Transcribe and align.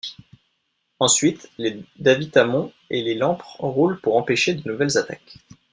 Ensuite 0.99 1.51
les 1.59 1.83
Davitamon 1.99 2.73
et 2.89 3.03
les 3.03 3.13
Lampre 3.13 3.57
roulent 3.59 4.01
pour 4.01 4.17
empêcher 4.17 4.55
de 4.55 4.67
nouvelles 4.67 4.97
attaques. 4.97 5.37